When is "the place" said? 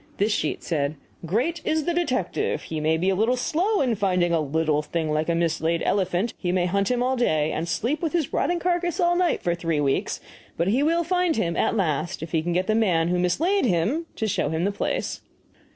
14.65-15.21